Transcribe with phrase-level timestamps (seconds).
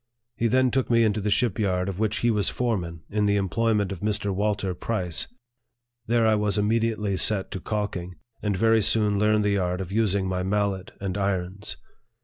[0.35, 3.35] He then took me into the ship yard of which he was foreman, in the
[3.35, 4.33] employ ment of Mr.
[4.33, 5.27] Walter Price.
[6.07, 10.27] There I was immediately set to calking, and very soon learned the art of using
[10.27, 11.77] my mallet and irons.